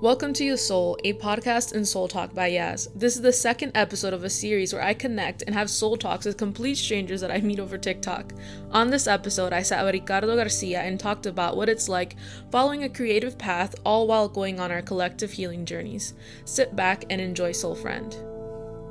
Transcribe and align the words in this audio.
Welcome 0.00 0.32
to 0.34 0.44
Your 0.44 0.56
Soul, 0.56 0.96
a 1.02 1.14
podcast 1.14 1.72
and 1.72 1.86
soul 1.86 2.06
talk 2.06 2.32
by 2.32 2.52
Yaz. 2.52 2.88
This 2.94 3.16
is 3.16 3.22
the 3.22 3.32
second 3.32 3.72
episode 3.74 4.12
of 4.12 4.22
a 4.22 4.30
series 4.30 4.72
where 4.72 4.80
I 4.80 4.94
connect 4.94 5.42
and 5.42 5.56
have 5.56 5.68
soul 5.68 5.96
talks 5.96 6.24
with 6.24 6.36
complete 6.36 6.76
strangers 6.76 7.20
that 7.20 7.32
I 7.32 7.40
meet 7.40 7.58
over 7.58 7.76
TikTok. 7.76 8.32
On 8.70 8.90
this 8.90 9.08
episode, 9.08 9.52
I 9.52 9.62
sat 9.62 9.84
with 9.84 9.94
Ricardo 9.94 10.36
Garcia 10.36 10.82
and 10.82 11.00
talked 11.00 11.26
about 11.26 11.56
what 11.56 11.68
it's 11.68 11.88
like 11.88 12.14
following 12.52 12.84
a 12.84 12.88
creative 12.88 13.38
path, 13.38 13.74
all 13.84 14.06
while 14.06 14.28
going 14.28 14.60
on 14.60 14.70
our 14.70 14.82
collective 14.82 15.32
healing 15.32 15.64
journeys. 15.64 16.14
Sit 16.44 16.76
back 16.76 17.04
and 17.10 17.20
enjoy 17.20 17.50
Soul 17.50 17.74
Friend 17.74 18.37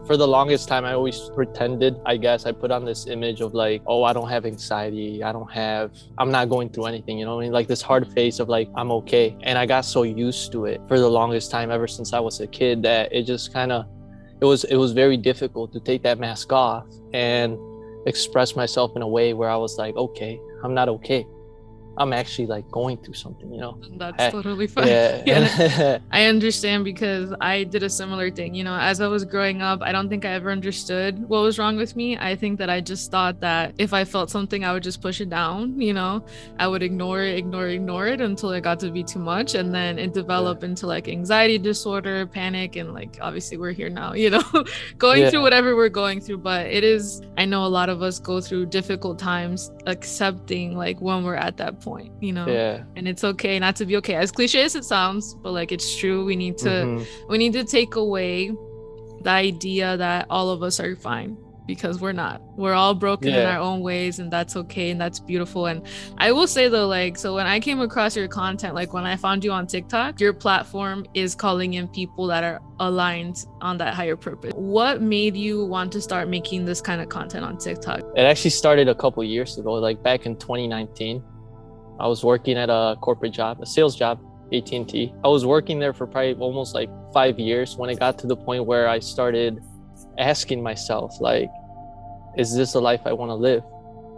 for 0.08 0.16
the 0.16 0.28
longest 0.28 0.70
time 0.70 0.86
i 0.86 0.94
always 0.94 1.30
pretended 1.36 2.00
i 2.06 2.16
guess 2.16 2.46
i 2.46 2.52
put 2.52 2.72
on 2.72 2.86
this 2.86 3.08
image 3.08 3.42
of 3.42 3.54
like 3.54 3.82
oh 3.88 4.04
i 4.04 4.14
don't 4.14 4.30
have 4.30 4.46
anxiety 4.46 5.22
i 5.22 5.34
don't 5.34 5.52
have 5.52 5.92
i'm 6.18 6.32
not 6.32 6.48
going 6.50 6.70
through 6.70 6.86
anything 6.86 7.20
you 7.20 7.26
know 7.26 7.38
I 7.40 7.44
mean? 7.44 7.52
like 7.52 7.68
this 7.68 7.82
hard 7.82 8.08
face 8.14 8.40
of 8.40 8.48
like 8.48 8.70
i'm 8.76 8.90
okay 8.92 9.36
and 9.42 9.58
i 9.58 9.66
got 9.66 9.84
so 9.84 10.04
used 10.04 10.54
to 10.54 10.66
it 10.66 10.80
for 10.88 10.98
the 10.98 11.10
longest 11.10 11.52
time 11.52 11.70
ever 11.72 11.88
since 11.88 12.14
i 12.14 12.20
was 12.22 12.40
a 12.40 12.48
kid 12.48 12.82
that 12.84 13.14
it 13.14 13.24
just 13.24 13.52
kind 13.52 13.74
of 13.74 13.86
it 14.40 14.46
was 14.46 14.64
it 14.64 14.78
was 14.78 14.94
very 14.94 15.18
difficult 15.18 15.74
to 15.74 15.80
take 15.82 16.04
that 16.04 16.20
mask 16.20 16.54
off 16.54 16.86
and 17.14 17.58
express 18.08 18.56
myself 18.56 18.96
in 18.96 19.02
a 19.02 19.08
way 19.08 19.34
where 19.34 19.50
i 19.50 19.58
was 19.58 19.78
like 19.78 19.96
okay 19.98 20.40
i'm 20.64 20.74
not 20.74 20.88
okay 20.88 21.26
I'm 21.98 22.14
actually 22.14 22.46
like 22.46 22.70
going 22.70 22.98
through 22.98 23.16
something, 23.16 23.52
you 23.52 23.60
know. 23.60 23.80
That's 23.98 24.22
I, 24.22 24.30
totally 24.30 24.68
fine. 24.68 24.88
Yeah. 24.98 25.24
yeah. 25.26 25.98
I 26.12 26.26
understand 26.26 26.86
because 26.86 27.34
I 27.42 27.64
did 27.64 27.84
a 27.84 27.90
similar 27.90 28.30
thing. 28.30 28.54
You 28.54 28.64
know, 28.64 28.78
as 28.78 29.02
I 29.02 29.08
was 29.08 29.26
growing 29.26 29.62
up, 29.62 29.82
I 29.82 29.92
don't 29.92 30.08
think 30.08 30.24
I 30.24 30.30
ever 30.30 30.52
understood 30.52 31.28
what 31.28 31.42
was 31.42 31.58
wrong 31.58 31.76
with 31.76 31.96
me. 31.96 32.18
I 32.18 32.36
think 32.36 32.60
that 32.60 32.70
I 32.70 32.80
just 32.82 33.10
thought 33.10 33.40
that 33.42 33.74
if 33.80 33.94
I 33.94 34.06
felt 34.06 34.30
something, 34.30 34.64
I 34.64 34.74
would 34.74 34.84
just 34.84 35.02
push 35.02 35.22
it 35.22 35.30
down, 35.30 35.80
you 35.82 35.94
know. 35.94 36.24
I 36.60 36.68
would 36.68 36.84
ignore 36.84 37.24
it, 37.24 37.38
ignore, 37.38 37.68
ignore 37.68 38.08
it 38.08 38.22
until 38.22 38.52
it 38.52 38.62
got 38.62 38.80
to 38.82 38.92
be 38.92 39.04
too 39.04 39.20
much. 39.20 39.56
And 39.56 39.74
then 39.74 39.98
it 39.98 40.14
developed 40.14 40.62
yeah. 40.62 40.70
into 40.70 40.88
like 40.88 41.08
anxiety 41.08 41.58
disorder, 41.58 42.28
panic, 42.28 42.76
and 42.76 42.94
like 42.94 43.18
obviously 43.22 43.58
we're 43.58 43.72
here 43.72 43.90
now, 43.90 44.14
you 44.24 44.30
know, 44.30 44.44
going 44.98 45.24
yeah. 45.24 45.30
through 45.32 45.42
whatever 45.42 45.76
we're 45.76 45.90
going 45.90 46.22
through. 46.22 46.40
But 46.40 46.68
it 46.68 46.84
is, 46.84 47.24
I 47.38 47.46
know 47.46 47.66
a 47.66 47.74
lot 47.80 47.90
of 47.90 48.04
us 48.04 48.20
go 48.20 48.40
through 48.40 48.68
difficult 48.68 49.18
times 49.18 49.72
accepting 49.88 50.78
like 50.78 51.02
when 51.02 51.24
we're 51.24 51.36
at 51.36 51.58
that 51.58 51.80
point 51.80 51.87
point, 51.88 52.12
you 52.22 52.34
know? 52.34 52.48
Yeah. 52.48 52.84
And 52.96 53.08
it's 53.08 53.24
okay 53.24 53.60
not 53.60 53.76
to 53.78 53.86
be 53.86 53.96
okay. 53.98 54.16
As 54.16 54.32
cliche 54.32 54.62
as 54.64 54.76
it 54.76 54.86
sounds, 54.86 55.36
but 55.36 55.52
like 55.52 55.72
it's 55.72 55.98
true. 55.98 56.26
We 56.26 56.36
need 56.36 56.58
to 56.60 56.70
mm-hmm. 56.70 57.30
we 57.30 57.38
need 57.38 57.54
to 57.54 57.64
take 57.64 57.96
away 57.96 58.52
the 59.22 59.30
idea 59.30 59.98
that 59.98 60.28
all 60.30 60.50
of 60.50 60.64
us 60.64 60.80
are 60.80 60.96
fine 60.96 61.38
because 61.68 62.00
we're 62.00 62.14
not. 62.14 62.42
We're 62.56 62.74
all 62.74 62.96
broken 62.96 63.30
yeah. 63.30 63.42
in 63.42 63.46
our 63.46 63.60
own 63.60 63.82
ways 63.82 64.20
and 64.20 64.32
that's 64.32 64.56
okay 64.56 64.90
and 64.90 65.00
that's 65.00 65.20
beautiful. 65.20 65.66
And 65.68 65.86
I 66.18 66.32
will 66.32 66.48
say 66.48 66.70
though, 66.70 66.88
like, 66.88 67.18
so 67.18 67.36
when 67.36 67.46
I 67.46 67.60
came 67.60 67.82
across 67.82 68.16
your 68.16 68.30
content, 68.30 68.74
like 68.74 68.94
when 68.94 69.06
I 69.06 69.18
found 69.18 69.44
you 69.44 69.52
on 69.52 69.68
TikTok, 69.68 70.20
your 70.20 70.34
platform 70.34 71.06
is 71.14 71.36
calling 71.36 71.74
in 71.74 71.88
people 71.90 72.26
that 72.28 72.44
are 72.44 72.62
aligned 72.80 73.46
on 73.62 73.78
that 73.80 73.94
higher 73.94 74.16
purpose. 74.16 74.54
What 74.56 75.02
made 75.02 75.36
you 75.36 75.66
want 75.66 75.92
to 75.92 76.02
start 76.02 76.30
making 76.30 76.66
this 76.66 76.80
kind 76.82 77.02
of 77.02 77.10
content 77.10 77.44
on 77.44 77.58
TikTok? 77.58 78.00
It 78.16 78.22
actually 78.22 78.52
started 78.52 78.88
a 78.88 78.96
couple 78.96 79.24
years 79.24 79.58
ago, 79.58 79.74
like 79.74 80.02
back 80.02 80.26
in 80.26 80.38
2019. 80.38 81.22
I 82.00 82.08
was 82.08 82.24
working 82.24 82.58
at 82.58 82.70
a 82.70 82.96
corporate 83.02 83.34
job, 83.34 83.60
a 83.62 83.66
sales 83.66 83.96
job, 83.96 84.20
AT&T. 84.54 85.14
I 85.24 85.28
was 85.28 85.46
working 85.46 85.80
there 85.80 85.94
for 85.94 86.08
probably 86.08 86.36
almost 86.36 86.74
like 86.74 86.90
five 87.14 87.40
years 87.40 87.76
when 87.78 87.90
it 87.90 88.00
got 88.00 88.18
to 88.20 88.28
the 88.28 88.36
point 88.36 88.66
where 88.66 88.88
I 88.88 89.00
started 89.00 89.60
asking 90.18 90.64
myself, 90.64 91.20
like, 91.20 91.50
is 92.38 92.56
this 92.56 92.76
a 92.76 92.80
life 92.80 93.02
I 93.06 93.14
want 93.14 93.30
to 93.30 93.36
live? 93.36 93.64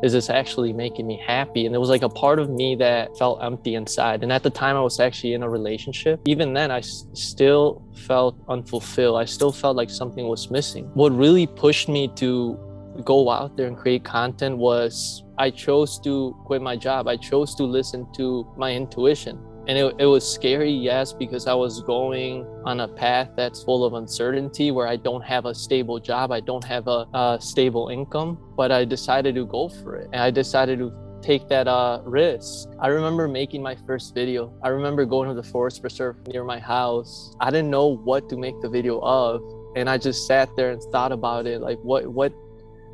Is 0.01 0.13
this 0.13 0.29
actually 0.29 0.71
making 0.71 1.07
me 1.07 1.21
happy? 1.25 1.65
And 1.65 1.73
there 1.73 1.79
was 1.79 1.89
like 1.89 2.03
a 2.03 2.09
part 2.09 2.39
of 2.39 2.49
me 2.49 2.75
that 2.75 3.17
felt 3.17 3.43
empty 3.43 3.75
inside. 3.75 4.23
And 4.23 4.31
at 4.31 4.43
the 4.43 4.49
time, 4.49 4.77
I 4.77 4.81
was 4.81 4.99
actually 4.99 5.33
in 5.33 5.43
a 5.43 5.49
relationship. 5.49 6.21
Even 6.25 6.53
then, 6.53 6.71
I 6.71 6.77
s- 6.77 7.05
still 7.13 7.81
felt 7.95 8.37
unfulfilled. 8.47 9.19
I 9.19 9.25
still 9.25 9.51
felt 9.51 9.75
like 9.75 9.89
something 9.89 10.25
was 10.27 10.49
missing. 10.49 10.85
What 10.93 11.11
really 11.11 11.47
pushed 11.47 11.89
me 11.89 12.07
to 12.15 12.57
go 13.05 13.29
out 13.29 13.55
there 13.57 13.67
and 13.67 13.77
create 13.77 14.03
content 14.03 14.57
was 14.57 15.23
I 15.37 15.49
chose 15.49 15.99
to 16.01 16.35
quit 16.45 16.61
my 16.61 16.75
job. 16.75 17.07
I 17.07 17.17
chose 17.17 17.55
to 17.55 17.63
listen 17.63 18.11
to 18.13 18.51
my 18.57 18.73
intuition. 18.73 19.39
And 19.67 19.77
it, 19.77 19.95
it 19.99 20.05
was 20.05 20.27
scary, 20.27 20.71
yes, 20.71 21.13
because 21.13 21.45
I 21.45 21.53
was 21.53 21.81
going 21.83 22.45
on 22.65 22.79
a 22.79 22.87
path 22.87 23.29
that's 23.35 23.61
full 23.63 23.85
of 23.85 23.93
uncertainty 23.93 24.71
where 24.71 24.87
I 24.87 24.95
don't 24.95 25.21
have 25.21 25.45
a 25.45 25.53
stable 25.53 25.99
job, 25.99 26.31
I 26.31 26.39
don't 26.39 26.63
have 26.63 26.87
a, 26.87 27.05
a 27.13 27.37
stable 27.39 27.89
income, 27.89 28.39
but 28.57 28.71
I 28.71 28.83
decided 28.83 29.35
to 29.35 29.45
go 29.45 29.69
for 29.69 29.95
it. 29.97 30.09
And 30.11 30.21
I 30.21 30.31
decided 30.31 30.79
to 30.79 30.91
take 31.21 31.47
that 31.49 31.67
uh, 31.67 32.01
risk. 32.03 32.69
I 32.79 32.87
remember 32.87 33.27
making 33.27 33.61
my 33.61 33.75
first 33.85 34.15
video. 34.15 34.53
I 34.63 34.69
remember 34.69 35.05
going 35.05 35.29
to 35.29 35.35
the 35.35 35.43
forest 35.43 35.81
preserve 35.81 36.15
near 36.27 36.43
my 36.43 36.59
house. 36.59 37.35
I 37.39 37.51
didn't 37.51 37.69
know 37.69 37.95
what 37.97 38.29
to 38.29 38.37
make 38.37 38.59
the 38.61 38.69
video 38.69 38.99
of. 39.01 39.41
And 39.75 39.89
I 39.89 39.97
just 39.97 40.25
sat 40.25 40.49
there 40.55 40.71
and 40.71 40.81
thought 40.91 41.11
about 41.11 41.45
it 41.45 41.61
like 41.61 41.77
what 41.83 42.07
what 42.07 42.33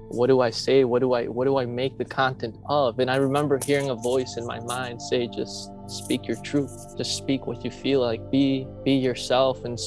what 0.10 0.28
do 0.28 0.42
I 0.42 0.50
say? 0.50 0.84
What 0.84 1.00
do 1.00 1.14
I 1.14 1.26
what 1.26 1.46
do 1.46 1.58
I 1.58 1.66
make 1.66 1.98
the 1.98 2.06
content 2.06 2.58
of? 2.68 3.00
And 3.00 3.10
I 3.10 3.18
remember 3.18 3.60
hearing 3.66 3.90
a 3.90 3.96
voice 3.96 4.38
in 4.38 4.46
my 4.46 4.60
mind 4.60 5.02
say, 5.02 5.28
just 5.28 5.72
speak 5.88 6.28
your 6.28 6.38
truth. 6.42 6.96
Just 6.98 7.18
speak 7.18 7.48
what 7.48 7.64
you 7.64 7.72
feel 7.72 8.02
like. 8.02 8.32
Be 8.32 8.68
be 8.84 8.94
yourself 8.94 9.66
and 9.66 9.80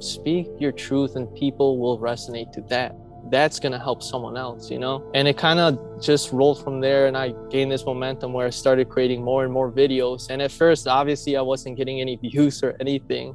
speak 0.00 0.48
your 0.58 0.72
truth, 0.72 1.16
and 1.16 1.32
people 1.34 1.78
will 1.78 1.98
resonate 1.98 2.52
to 2.52 2.60
that. 2.62 2.94
That's 3.30 3.60
gonna 3.60 3.78
help 3.78 4.02
someone 4.02 4.36
else, 4.36 4.70
you 4.70 4.78
know. 4.78 5.08
And 5.14 5.28
it 5.28 5.38
kind 5.38 5.60
of 5.60 6.02
just 6.02 6.32
rolled 6.32 6.62
from 6.62 6.80
there, 6.80 7.06
and 7.06 7.16
I 7.16 7.34
gained 7.50 7.70
this 7.70 7.84
momentum 7.84 8.32
where 8.32 8.46
I 8.46 8.50
started 8.50 8.88
creating 8.88 9.22
more 9.22 9.44
and 9.44 9.52
more 9.52 9.70
videos. 9.70 10.28
And 10.28 10.42
at 10.42 10.50
first, 10.50 10.86
obviously, 10.88 11.36
I 11.36 11.42
wasn't 11.42 11.76
getting 11.76 12.00
any 12.00 12.16
views 12.22 12.62
or 12.62 12.76
anything. 12.80 13.34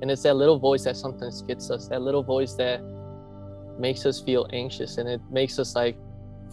And 0.00 0.10
it's 0.10 0.22
that 0.22 0.34
little 0.34 0.58
voice 0.58 0.84
that 0.84 0.96
sometimes 0.96 1.42
gets 1.42 1.70
us. 1.70 1.88
That 1.88 2.02
little 2.02 2.22
voice 2.22 2.54
that 2.54 2.80
makes 3.78 4.06
us 4.06 4.20
feel 4.20 4.46
anxious 4.52 4.98
and 4.98 5.08
it 5.08 5.20
makes 5.30 5.58
us 5.58 5.74
like 5.74 5.96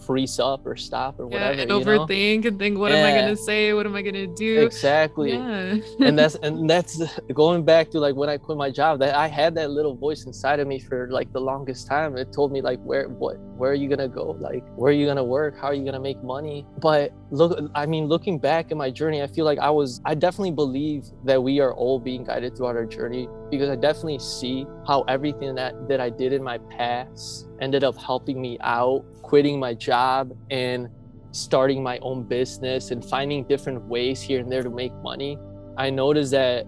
freeze 0.04 0.38
up 0.38 0.66
or 0.66 0.76
stop 0.76 1.18
or 1.18 1.26
whatever. 1.26 1.54
Yeah, 1.54 1.62
and 1.62 1.70
overthink 1.70 2.42
know? 2.42 2.48
and 2.48 2.58
think, 2.58 2.78
what 2.78 2.92
yeah. 2.92 2.98
am 2.98 3.06
I 3.06 3.20
gonna 3.20 3.36
say? 3.36 3.72
What 3.72 3.86
am 3.86 3.94
I 3.94 4.02
gonna 4.02 4.26
do? 4.26 4.60
Exactly. 4.60 5.32
Yeah. 5.32 5.76
and 6.00 6.18
that's 6.18 6.34
and 6.42 6.68
that's 6.68 7.02
going 7.34 7.64
back 7.64 7.90
to 7.90 8.00
like 8.00 8.14
when 8.14 8.28
I 8.28 8.36
quit 8.36 8.58
my 8.58 8.70
job. 8.70 8.98
That 9.00 9.14
I 9.14 9.28
had 9.28 9.54
that 9.56 9.70
little 9.70 9.94
voice 9.94 10.24
inside 10.26 10.60
of 10.60 10.68
me 10.68 10.78
for 10.78 11.08
like 11.10 11.32
the 11.32 11.40
longest 11.40 11.86
time. 11.86 12.16
It 12.16 12.32
told 12.32 12.52
me 12.52 12.60
like 12.60 12.80
where 12.80 13.08
what 13.08 13.38
where 13.56 13.70
are 13.70 13.74
you 13.74 13.88
gonna 13.88 14.08
go? 14.08 14.36
Like 14.40 14.64
where 14.76 14.90
are 14.90 14.94
you 14.94 15.06
gonna 15.06 15.24
work? 15.24 15.58
How 15.58 15.68
are 15.68 15.74
you 15.74 15.84
gonna 15.84 16.00
make 16.00 16.22
money? 16.22 16.66
But 16.78 17.12
look, 17.30 17.58
I 17.74 17.86
mean, 17.86 18.06
looking 18.06 18.38
back 18.38 18.70
in 18.70 18.78
my 18.78 18.90
journey, 18.90 19.22
I 19.22 19.26
feel 19.26 19.44
like 19.44 19.58
I 19.58 19.70
was 19.70 20.00
I 20.04 20.14
definitely 20.14 20.52
believe 20.52 21.04
that 21.24 21.42
we 21.42 21.60
are 21.60 21.74
all 21.74 21.98
being 21.98 22.24
guided 22.24 22.56
throughout 22.56 22.76
our 22.76 22.86
journey 22.86 23.28
because 23.50 23.68
I 23.68 23.76
definitely 23.76 24.18
see 24.18 24.66
how 24.86 25.02
everything 25.02 25.54
that 25.54 25.88
that 25.88 26.00
I 26.00 26.10
did 26.10 26.32
in 26.32 26.42
my 26.42 26.58
past 26.58 27.48
ended 27.60 27.84
up 27.84 27.96
helping 27.96 28.40
me 28.40 28.58
out 28.60 29.04
quitting 29.22 29.58
my 29.58 29.74
job 29.74 30.32
and 30.50 30.88
starting 31.32 31.82
my 31.82 31.98
own 31.98 32.22
business 32.22 32.92
and 32.92 33.04
finding 33.04 33.44
different 33.44 33.82
ways 33.82 34.22
here 34.22 34.40
and 34.40 34.50
there 34.50 34.62
to 34.62 34.70
make 34.70 34.92
money, 35.02 35.36
I 35.76 35.90
noticed 35.90 36.30
that 36.30 36.66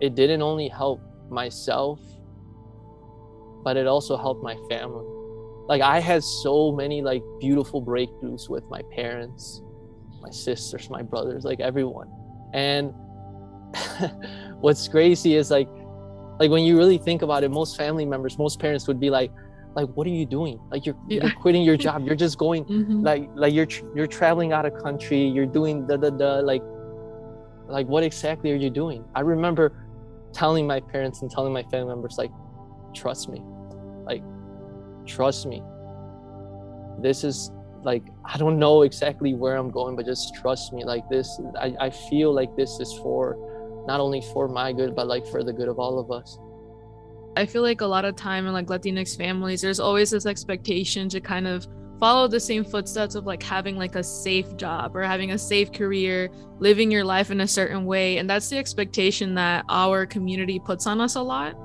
it 0.00 0.14
didn't 0.14 0.40
only 0.40 0.68
help 0.68 1.00
myself, 1.28 2.00
but 3.64 3.76
it 3.76 3.86
also 3.86 4.16
helped 4.16 4.42
my 4.42 4.56
family. 4.70 5.04
Like 5.68 5.82
I 5.82 6.00
had 6.00 6.24
so 6.24 6.72
many 6.72 7.02
like 7.02 7.22
beautiful 7.40 7.84
breakthroughs 7.84 8.48
with 8.48 8.64
my 8.70 8.82
parents, 8.92 9.62
my 10.20 10.30
sisters, 10.30 10.88
my 10.90 11.02
brothers, 11.02 11.44
like 11.44 11.60
everyone. 11.60 12.08
And 12.54 12.94
what's 14.60 14.88
crazy 14.88 15.34
is 15.34 15.50
like 15.50 15.68
like 16.40 16.50
when 16.50 16.64
you 16.64 16.78
really 16.78 16.96
think 16.96 17.20
about 17.20 17.44
it, 17.44 17.50
most 17.50 17.76
family 17.76 18.06
members, 18.06 18.38
most 18.38 18.58
parents 18.58 18.88
would 18.88 18.98
be 18.98 19.10
like, 19.10 19.30
like 19.74 19.88
what 19.94 20.06
are 20.06 20.10
you 20.10 20.26
doing? 20.26 20.60
Like 20.70 20.86
you're, 20.86 20.96
yeah. 21.08 21.22
you're 21.22 21.32
quitting 21.32 21.62
your 21.62 21.76
job. 21.86 22.04
You're 22.06 22.16
just 22.16 22.38
going 22.38 22.64
mm-hmm. 22.64 23.02
like 23.02 23.28
like 23.34 23.54
you're 23.54 23.68
you're 23.94 24.06
traveling 24.06 24.52
out 24.52 24.66
of 24.66 24.74
country. 24.82 25.26
You're 25.26 25.46
doing 25.46 25.86
the 25.86 25.96
the, 25.96 26.10
the 26.10 26.42
like 26.42 26.62
like 27.66 27.86
what 27.86 28.02
exactly 28.02 28.50
are 28.52 28.56
you 28.56 28.70
doing? 28.70 29.04
I 29.14 29.20
remember 29.20 29.72
telling 30.32 30.66
my 30.66 30.80
parents 30.80 31.22
and 31.22 31.30
telling 31.30 31.52
my 31.52 31.62
family 31.64 31.88
members 31.88 32.18
like 32.18 32.30
trust 32.94 33.28
me. 33.28 33.42
Like 34.04 34.22
trust 35.06 35.46
me. 35.46 35.62
This 37.00 37.24
is 37.24 37.50
like 37.82 38.02
i 38.26 38.36
don't 38.36 38.58
know 38.58 38.82
exactly 38.82 39.32
where 39.32 39.56
i'm 39.56 39.70
going 39.70 39.96
but 39.96 40.04
just 40.04 40.34
trust 40.34 40.72
me. 40.72 40.84
Like 40.84 41.08
this 41.08 41.40
i, 41.58 41.74
I 41.80 41.90
feel 41.90 42.32
like 42.32 42.54
this 42.54 42.78
is 42.78 42.92
for 42.98 43.36
not 43.86 44.00
only 44.00 44.20
for 44.34 44.48
my 44.48 44.72
good 44.72 44.94
but 44.94 45.06
like 45.06 45.26
for 45.26 45.42
the 45.42 45.52
good 45.52 45.68
of 45.68 45.78
all 45.78 45.98
of 45.98 46.10
us 46.10 46.38
I 47.36 47.46
feel 47.46 47.62
like 47.62 47.80
a 47.80 47.86
lot 47.86 48.04
of 48.04 48.16
time 48.16 48.46
in 48.46 48.52
like 48.52 48.66
Latinx 48.66 49.16
families, 49.16 49.60
there's 49.60 49.80
always 49.80 50.10
this 50.10 50.26
expectation 50.26 51.08
to 51.10 51.20
kind 51.20 51.46
of 51.46 51.66
follow 52.00 52.26
the 52.26 52.40
same 52.40 52.64
footsteps 52.64 53.14
of 53.14 53.26
like 53.26 53.42
having 53.42 53.76
like 53.76 53.94
a 53.94 54.02
safe 54.02 54.56
job 54.56 54.96
or 54.96 55.02
having 55.02 55.32
a 55.32 55.38
safe 55.38 55.70
career, 55.70 56.30
living 56.60 56.90
your 56.90 57.04
life 57.04 57.30
in 57.30 57.40
a 57.40 57.48
certain 57.48 57.84
way 57.84 58.18
and 58.18 58.30
that's 58.30 58.48
the 58.48 58.58
expectation 58.58 59.34
that 59.34 59.64
our 59.68 60.06
community 60.06 60.58
puts 60.58 60.86
on 60.86 61.00
us 61.00 61.16
a 61.16 61.22
lot. 61.22 61.56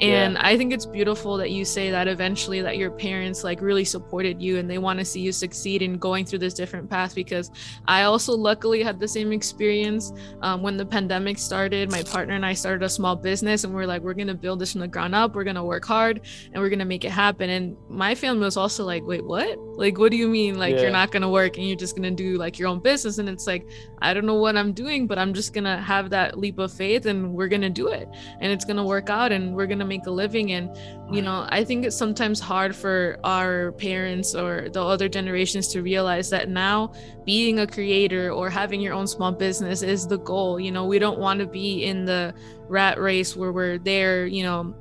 And 0.00 0.34
yeah. 0.34 0.40
i 0.46 0.56
think 0.56 0.72
it's 0.72 0.86
beautiful 0.86 1.36
that 1.36 1.50
you 1.50 1.64
say 1.64 1.90
that 1.90 2.08
eventually 2.08 2.62
that 2.62 2.76
your 2.76 2.90
parents 2.90 3.44
like 3.44 3.60
really 3.60 3.84
supported 3.84 4.40
you 4.40 4.58
and 4.58 4.68
they 4.68 4.78
want 4.78 4.98
to 4.98 5.04
see 5.04 5.20
you 5.20 5.32
succeed 5.32 5.82
in 5.82 5.98
going 5.98 6.24
through 6.24 6.38
this 6.40 6.54
different 6.54 6.88
path 6.88 7.14
because 7.14 7.50
i 7.86 8.02
also 8.02 8.32
luckily 8.32 8.82
had 8.82 8.98
the 9.00 9.08
same 9.08 9.32
experience 9.32 10.12
um, 10.42 10.62
when 10.62 10.76
the 10.76 10.84
pandemic 10.84 11.38
started. 11.38 11.90
My 11.90 12.02
partner 12.02 12.34
and 12.34 12.44
i 12.44 12.52
started 12.52 12.82
a 12.84 12.88
small 12.88 13.16
business 13.16 13.64
and 13.64 13.72
we 13.72 13.82
we're 13.82 13.86
like 13.86 14.02
we're 14.02 14.14
gonna 14.14 14.34
build 14.34 14.58
this 14.58 14.72
from 14.72 14.80
the 14.80 14.88
ground 14.88 15.14
up. 15.14 15.34
We're 15.34 15.44
gonna 15.44 15.64
work 15.64 15.84
hard 15.84 16.20
and 16.52 16.62
we're 16.62 16.70
gonna 16.70 16.84
make 16.84 17.04
it 17.04 17.10
happen. 17.10 17.50
And 17.50 17.76
my 17.88 18.14
family 18.14 18.44
was 18.44 18.56
also 18.56 18.84
like 18.84 19.02
wait 19.04 19.24
what? 19.24 19.58
Like 19.76 19.98
what 19.98 20.10
do 20.10 20.16
you 20.16 20.28
mean? 20.28 20.58
Like 20.58 20.74
yeah. 20.74 20.82
you're 20.82 20.90
not 20.90 21.10
gonna 21.10 21.30
work 21.30 21.56
and 21.56 21.66
you're 21.66 21.76
just 21.76 21.96
gonna 21.96 22.10
do 22.10 22.36
like 22.36 22.58
your 22.58 22.68
own 22.68 22.80
business? 22.80 23.18
And 23.18 23.28
it's 23.28 23.46
like 23.46 23.66
i 24.02 24.12
don't 24.12 24.26
know 24.26 24.34
what 24.42 24.56
i'm 24.56 24.72
doing 24.72 25.06
but 25.06 25.18
i'm 25.18 25.32
just 25.32 25.54
gonna 25.54 25.80
have 25.80 26.10
that 26.10 26.38
leap 26.38 26.58
of 26.58 26.70
faith 26.72 27.06
and 27.06 27.32
we're 27.32 27.48
gonna 27.48 27.70
do 27.70 27.88
it. 27.88 28.08
And 28.40 28.52
it's 28.52 28.64
gonna 28.64 28.84
work 28.84 29.08
out 29.08 29.32
and 29.32 29.54
we're 29.54 29.66
gonna 29.66 29.84
make 29.84 30.06
a 30.06 30.10
living. 30.10 30.52
And 30.52 30.76
you 31.14 31.22
know 31.22 31.46
i 31.50 31.64
think 31.64 31.84
it's 31.86 31.96
sometimes 31.96 32.40
hard 32.40 32.74
for 32.74 33.18
our 33.24 33.72
parents 33.72 34.34
or 34.34 34.68
the 34.70 34.82
other 34.82 35.08
generations 35.08 35.68
to 35.68 35.82
realize 35.82 36.28
that 36.30 36.48
now 36.48 36.92
being 37.24 37.60
a 37.60 37.66
creator 37.66 38.30
or 38.30 38.50
having 38.50 38.80
your 38.80 38.94
own 38.94 39.06
small 39.06 39.32
business 39.32 39.82
is 39.82 40.06
the 40.06 40.18
goal. 40.18 40.60
You 40.60 40.72
know 40.72 40.84
we 40.86 40.98
don't 40.98 41.18
want 41.18 41.40
to 41.40 41.46
be 41.46 41.84
in 41.84 42.04
the 42.04 42.34
rat 42.68 42.98
race 42.98 43.36
where 43.36 43.52
we're 43.52 43.78
there 43.78 44.26
you 44.26 44.42
know 44.42 44.74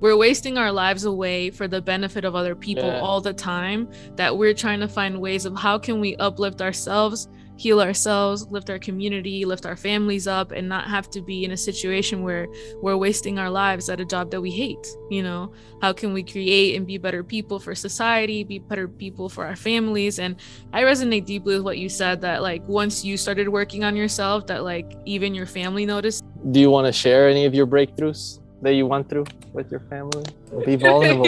we're 0.00 0.16
wasting 0.16 0.58
our 0.58 0.70
lives 0.70 1.04
away 1.04 1.50
for 1.50 1.66
the 1.66 1.80
benefit 1.80 2.24
of 2.24 2.34
other 2.34 2.54
people 2.54 2.84
yeah. 2.84 3.00
all 3.00 3.20
the 3.20 3.32
time 3.32 3.88
that 4.16 4.36
we're 4.36 4.52
trying 4.52 4.80
to 4.80 4.88
find 4.88 5.18
ways 5.18 5.46
of 5.46 5.56
how 5.56 5.78
can 5.78 6.00
we 6.00 6.14
uplift 6.16 6.60
ourselves 6.60 7.28
heal 7.56 7.80
ourselves 7.80 8.46
lift 8.50 8.70
our 8.70 8.78
community 8.78 9.44
lift 9.44 9.66
our 9.66 9.76
families 9.76 10.26
up 10.26 10.52
and 10.52 10.68
not 10.68 10.88
have 10.88 11.08
to 11.10 11.20
be 11.20 11.44
in 11.44 11.52
a 11.52 11.56
situation 11.56 12.22
where 12.22 12.46
we're 12.82 12.96
wasting 12.96 13.38
our 13.38 13.50
lives 13.50 13.88
at 13.88 14.00
a 14.00 14.04
job 14.04 14.30
that 14.30 14.40
we 14.40 14.50
hate 14.50 14.86
you 15.10 15.22
know 15.22 15.52
how 15.80 15.92
can 15.92 16.12
we 16.12 16.22
create 16.22 16.76
and 16.76 16.86
be 16.86 16.98
better 16.98 17.22
people 17.22 17.58
for 17.58 17.74
society 17.74 18.42
be 18.44 18.58
better 18.58 18.88
people 18.88 19.28
for 19.28 19.46
our 19.46 19.56
families 19.56 20.18
and 20.18 20.36
i 20.72 20.82
resonate 20.82 21.24
deeply 21.24 21.54
with 21.54 21.64
what 21.64 21.78
you 21.78 21.88
said 21.88 22.20
that 22.20 22.42
like 22.42 22.62
once 22.66 23.04
you 23.04 23.16
started 23.16 23.48
working 23.48 23.84
on 23.84 23.96
yourself 23.96 24.46
that 24.46 24.64
like 24.64 24.94
even 25.04 25.34
your 25.34 25.46
family 25.46 25.86
noticed 25.86 26.24
do 26.50 26.60
you 26.60 26.70
want 26.70 26.86
to 26.86 26.92
share 26.92 27.28
any 27.28 27.44
of 27.44 27.54
your 27.54 27.66
breakthroughs 27.66 28.40
that 28.64 28.74
you 28.74 28.86
went 28.86 29.08
through 29.08 29.26
with 29.52 29.70
your 29.70 29.80
family? 29.80 30.24
Be 30.64 30.76
vulnerable. 30.88 31.24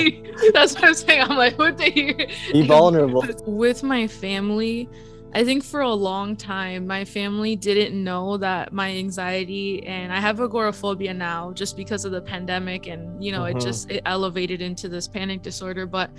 That's 0.52 0.74
what 0.74 0.84
I'm 0.84 0.94
saying. 0.94 1.22
I'm 1.22 1.36
like, 1.36 1.58
what 1.58 1.78
they 1.78 2.28
Be 2.52 2.66
vulnerable. 2.66 3.24
With 3.46 3.82
my 3.82 4.06
family, 4.06 4.88
I 5.34 5.44
think 5.44 5.64
for 5.64 5.80
a 5.80 5.92
long 5.92 6.36
time, 6.36 6.86
my 6.86 7.04
family 7.04 7.56
didn't 7.56 8.02
know 8.02 8.38
that 8.38 8.72
my 8.72 8.90
anxiety 8.90 9.84
and 9.86 10.12
I 10.12 10.20
have 10.20 10.40
agoraphobia 10.40 11.12
now 11.12 11.52
just 11.52 11.76
because 11.76 12.04
of 12.04 12.12
the 12.12 12.22
pandemic 12.22 12.86
and 12.86 13.22
you 13.22 13.32
know 13.32 13.42
mm-hmm. 13.42 13.58
it 13.58 13.60
just 13.60 13.90
it 13.90 14.02
elevated 14.06 14.62
into 14.62 14.88
this 14.88 15.06
panic 15.06 15.42
disorder. 15.42 15.86
But 15.86 16.10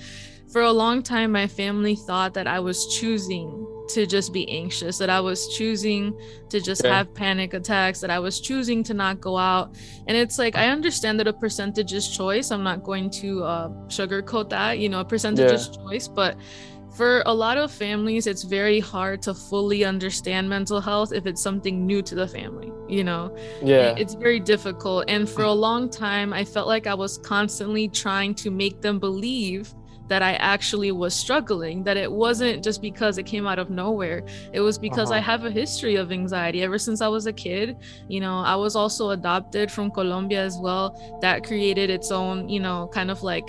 for 0.51 0.61
a 0.61 0.71
long 0.71 1.01
time, 1.01 1.31
my 1.31 1.47
family 1.47 1.95
thought 1.95 2.33
that 2.35 2.47
I 2.47 2.59
was 2.59 2.85
choosing 2.99 3.65
to 3.89 4.05
just 4.05 4.33
be 4.33 4.49
anxious, 4.49 4.97
that 4.97 5.09
I 5.09 5.19
was 5.19 5.47
choosing 5.55 6.17
to 6.49 6.59
just 6.59 6.83
yeah. 6.83 6.97
have 6.97 7.13
panic 7.13 7.53
attacks, 7.53 8.01
that 8.01 8.09
I 8.09 8.19
was 8.19 8.39
choosing 8.39 8.83
to 8.83 8.93
not 8.93 9.21
go 9.21 9.37
out. 9.37 9.75
And 10.07 10.17
it's 10.17 10.37
like, 10.37 10.55
I 10.55 10.67
understand 10.67 11.19
that 11.19 11.27
a 11.27 11.33
percentage 11.33 11.93
is 11.93 12.07
choice. 12.09 12.51
I'm 12.51 12.63
not 12.63 12.83
going 12.83 13.09
to 13.11 13.43
uh, 13.43 13.69
sugarcoat 13.87 14.49
that, 14.49 14.79
you 14.79 14.89
know, 14.89 14.99
a 14.99 15.05
percentage 15.05 15.49
yeah. 15.49 15.55
is 15.55 15.69
choice, 15.69 16.07
but 16.07 16.37
for 16.97 17.21
a 17.27 17.33
lot 17.33 17.57
of 17.57 17.71
families 17.71 18.25
it's 18.25 18.43
very 18.43 18.79
hard 18.79 19.21
to 19.21 19.33
fully 19.33 19.85
understand 19.85 20.49
mental 20.49 20.81
health 20.81 21.13
if 21.13 21.27
it's 21.27 21.41
something 21.41 21.85
new 21.85 22.01
to 22.01 22.15
the 22.15 22.27
family 22.27 22.71
you 22.89 23.03
know 23.03 23.35
yeah 23.61 23.93
it's 23.97 24.15
very 24.15 24.39
difficult 24.39 25.05
and 25.07 25.29
for 25.29 25.43
a 25.43 25.51
long 25.51 25.89
time 25.89 26.33
i 26.33 26.43
felt 26.43 26.67
like 26.67 26.87
i 26.87 26.93
was 26.93 27.19
constantly 27.19 27.87
trying 27.87 28.33
to 28.33 28.49
make 28.49 28.81
them 28.81 28.97
believe 28.99 29.73
that 30.07 30.21
I 30.21 30.33
actually 30.35 30.91
was 30.91 31.13
struggling, 31.13 31.83
that 31.83 31.97
it 31.97 32.11
wasn't 32.11 32.63
just 32.63 32.81
because 32.81 33.17
it 33.17 33.23
came 33.23 33.45
out 33.45 33.59
of 33.59 33.69
nowhere. 33.69 34.23
It 34.53 34.61
was 34.61 34.77
because 34.77 35.11
uh-huh. 35.11 35.17
I 35.17 35.21
have 35.21 35.45
a 35.45 35.51
history 35.51 35.95
of 35.95 36.11
anxiety 36.11 36.63
ever 36.63 36.77
since 36.77 37.01
I 37.01 37.07
was 37.07 37.27
a 37.27 37.33
kid. 37.33 37.77
You 38.07 38.21
know, 38.21 38.37
I 38.37 38.55
was 38.55 38.75
also 38.75 39.09
adopted 39.09 39.71
from 39.71 39.91
Colombia 39.91 40.43
as 40.43 40.57
well. 40.57 41.19
That 41.21 41.43
created 41.43 41.89
its 41.89 42.11
own, 42.11 42.47
you 42.47 42.59
know, 42.59 42.89
kind 42.93 43.11
of 43.11 43.21
like 43.21 43.47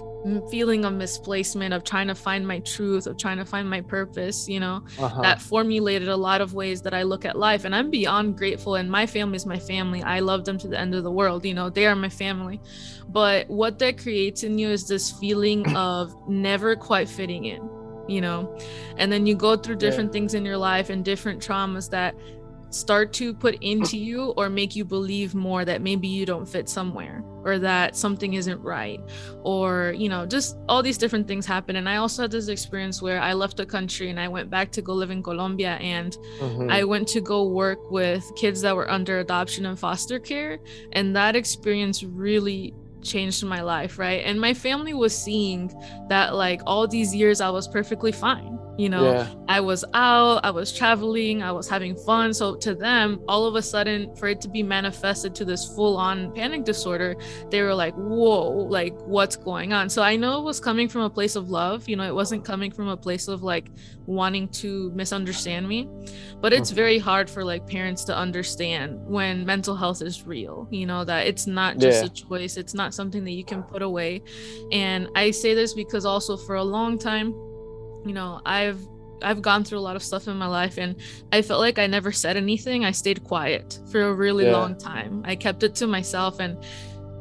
feeling 0.51 0.85
of 0.85 0.93
misplacement 0.93 1.73
of 1.73 1.85
trying 1.85 2.09
to 2.09 2.15
find 2.15 2.47
my 2.47 2.59
truth 2.61 3.07
of 3.07 3.17
trying 3.17 3.37
to 3.37 3.45
find 3.45 3.69
my 3.69 3.81
purpose 3.81 4.49
you 4.49 4.59
know 4.59 4.83
uh-huh. 4.99 5.23
that 5.23 5.41
formulated 5.41 6.09
a 6.09 6.17
lot 6.17 6.41
of 6.41 6.55
ways 6.55 6.83
that 6.83 6.93
i 6.93 7.03
look 7.03 7.25
at 7.25 7.39
life 7.39 7.65
and 7.65 7.75
i'm 7.75 7.91
beyond 7.91 8.37
grateful 8.37 8.75
and 8.75 8.91
my 8.91 9.07
family 9.07 9.37
is 9.37 9.47
my 9.47 9.59
family 9.59 10.03
i 10.03 10.19
love 10.19 10.45
them 10.45 10.59
to 10.59 10.67
the 10.67 10.79
end 10.79 10.95
of 10.95 11.05
the 11.05 11.11
world 11.11 11.45
you 11.45 11.55
know 11.55 11.71
they 11.71 11.87
are 11.87 11.95
my 11.95 12.09
family 12.09 12.61
but 13.09 13.49
what 13.49 13.79
that 13.79 13.97
creates 13.97 14.43
in 14.43 14.59
you 14.59 14.69
is 14.69 14.89
this 14.89 15.13
feeling 15.13 15.65
of 15.77 16.15
never 16.29 16.75
quite 16.75 17.09
fitting 17.09 17.45
in 17.45 17.69
you 18.09 18.21
know 18.21 18.59
and 18.97 19.13
then 19.13 19.27
you 19.27 19.35
go 19.35 19.57
through 19.57 19.77
different 19.77 20.09
yeah. 20.09 20.15
things 20.15 20.35
in 20.35 20.45
your 20.45 20.57
life 20.57 20.91
and 20.91 21.05
different 21.05 21.41
traumas 21.41 21.89
that 21.91 22.15
start 22.71 23.13
to 23.15 23.33
put 23.33 23.57
into 23.63 23.97
you 23.97 24.31
or 24.37 24.49
make 24.49 24.77
you 24.77 24.85
believe 24.85 25.35
more 25.35 25.65
that 25.65 25.81
maybe 25.83 26.07
you 26.07 26.27
don't 26.27 26.47
fit 26.47 26.69
somewhere 26.69 27.23
or 27.45 27.59
that 27.59 27.97
something 27.97 28.35
isn't 28.35 28.61
right 28.63 29.01
or 29.43 29.95
you 29.97 30.09
know 30.09 30.27
just 30.27 30.59
all 30.69 30.83
these 30.83 30.99
different 30.99 31.27
things 31.27 31.47
happen. 31.47 31.77
And 31.77 31.89
i 31.89 31.97
also 31.97 32.23
had 32.23 32.31
this 32.31 32.49
experience 32.49 33.01
where 33.01 33.21
i 33.21 33.33
left 33.33 33.57
the 33.57 33.67
country 33.67 34.11
and 34.11 34.21
i 34.21 34.29
went 34.29 34.51
back 34.51 34.71
to 34.73 34.83
go 34.83 34.93
live 34.93 35.11
in 35.11 35.23
colombia 35.23 35.75
and 35.77 36.17
mm-hmm. 36.39 36.71
i 36.71 36.85
went 36.85 37.09
to 37.09 37.21
go 37.21 37.49
work 37.49 37.91
with 37.91 38.31
kids 38.37 38.61
that 38.63 38.75
were 38.75 38.91
under 38.91 39.21
adoption 39.21 39.67
and 39.67 39.79
foster 39.79 40.19
care. 40.19 40.59
And 40.93 41.15
that 41.17 41.37
experience 41.37 42.03
really 42.03 42.75
changed 43.03 43.45
my 43.45 43.63
life 43.63 43.99
right? 43.99 44.23
And 44.25 44.41
my 44.41 44.53
family 44.53 44.95
was 44.95 45.17
seeing 45.17 45.73
that 46.09 46.35
like 46.35 46.61
all 46.67 46.87
these 46.87 47.15
years 47.15 47.41
i 47.41 47.49
was 47.49 47.69
perfectly 47.69 48.13
fine 48.13 48.59
you 48.79 48.89
know 48.89 49.13
yeah. 49.13 49.29
i 49.49 49.61
was 49.61 49.85
out 49.93 50.43
i 50.45 50.51
was 50.51 50.73
traveling 50.73 51.43
i 51.43 51.53
was 51.53 51.69
having 51.69 51.97
fun. 51.97 52.33
So 52.33 52.55
to 52.57 52.75
them 52.75 53.21
all 53.29 53.45
of 53.47 53.57
a 53.57 53.63
sudden 53.63 54.15
for 54.15 54.29
it 54.29 54.41
to 54.43 54.49
be 54.49 54.63
manifested 54.63 55.35
to 55.35 55.45
this 55.45 55.67
full-on 55.75 56.33
panic 56.33 56.65
disorder 56.65 57.17
they 57.51 57.61
were 57.63 57.75
like 57.75 57.95
whoa 57.95 58.51
like 58.51 58.95
what's 59.03 59.37
going 59.37 59.73
on? 59.73 59.91
So 59.91 60.03
i 60.03 60.15
know 60.17 60.39
it 60.39 60.45
was 60.45 60.61
coming 60.61 60.89
from 60.89 61.03
a 61.03 61.11
place 61.11 61.35
of 61.35 61.51
love 61.51 61.89
you 61.89 61.97
know 61.97 62.05
it 62.05 62.15
wasn't 62.15 62.45
coming 62.45 62.71
from 62.71 62.89
a 62.89 62.97
place 62.97 63.27
of 63.27 63.43
like 63.43 63.71
wanting 64.07 64.49
to 64.49 64.91
misunderstand 64.95 65.69
me. 65.69 65.87
But 66.41 66.55
it's 66.55 66.71
mm-hmm. 66.71 66.77
very 66.77 66.99
hard 66.99 67.29
for 67.29 67.45
like 67.45 67.67
parents 67.67 68.05
to 68.05 68.17
understand 68.17 69.05
when 69.05 69.45
mental 69.45 69.77
health 69.77 70.03
is 70.03 70.27
real 70.27 70.69
you 70.71 70.87
know 70.87 71.05
that 71.05 71.27
it's 71.27 71.49
not 71.49 71.79
just 71.79 72.03
yeah. 72.03 72.07
a 72.07 72.09
choice 72.09 72.57
it's 72.57 72.75
not 72.75 72.95
something 72.95 73.25
that 73.25 73.33
you 73.33 73.45
can 73.45 73.65
put 73.65 73.83
away. 73.83 74.23
And 74.71 75.09
i 75.17 75.33
say 75.33 75.53
this 75.55 75.75
because 75.75 76.05
also 76.05 76.37
for 76.37 76.55
a 76.55 76.65
long 76.65 76.97
time 76.97 77.35
you 78.05 78.13
know 78.13 78.41
i've 78.47 78.81
I've 79.23 79.43
gone 79.43 79.65
through 79.65 79.79
a 79.79 79.81
lot 79.81 79.97
of 79.97 80.03
stuff 80.03 80.29
in 80.29 80.37
my 80.37 80.47
life 80.47 80.79
and 80.79 80.97
I 81.33 81.43
felt 81.43 81.61
like 81.61 81.79
I 81.79 81.87
never 81.87 82.13
said 82.13 82.37
anything. 82.37 82.85
I 82.85 82.93
stayed 82.93 83.25
quiet 83.25 83.81
for 83.91 84.03
a 84.03 84.15
really 84.15 84.47
yeah. 84.47 84.53
long 84.53 84.77
time. 84.77 85.23
I 85.25 85.37
kept 85.37 85.63
it 85.63 85.75
to 85.77 85.87
myself 85.87 86.41
and 86.41 86.57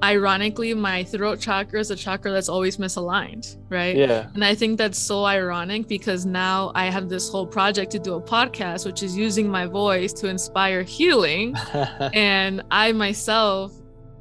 ironically 0.04 0.76
my 0.76 1.04
throat 1.04 1.40
chakra 1.40 1.80
is 1.80 1.90
a 1.90 1.96
chakra 1.96 2.32
that's 2.32 2.50
always 2.50 2.78
misaligned, 2.78 3.58
right? 3.70 3.96
Yeah. 3.96 4.30
And 4.36 4.46
I 4.46 4.54
think 4.54 4.78
that's 4.78 5.00
so 5.00 5.26
ironic 5.26 5.88
because 5.88 6.26
now 6.26 6.72
I 6.76 6.86
have 6.86 7.10
this 7.10 7.30
whole 7.30 7.48
project 7.48 7.92
to 7.94 8.00
do 8.00 8.16
a 8.16 8.22
podcast 8.22 8.86
which 8.86 9.02
is 9.02 9.18
using 9.18 9.50
my 9.50 9.66
voice 9.66 10.14
to 10.14 10.28
inspire 10.28 10.84
healing 10.84 11.56
and 12.14 12.62
I 12.70 12.92
myself 12.92 13.74